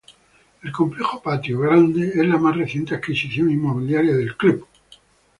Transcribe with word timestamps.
El 0.63 0.71
Complejo 0.71 1.21
Patio 1.21 1.59
Grande 1.59 2.07
es 2.15 2.27
la 2.27 2.39
más 2.39 2.57
reciente 2.57 2.95
adquisición 2.95 3.51
inmobiliaria 3.51 4.15
del 4.15 4.35
club. 4.35 4.67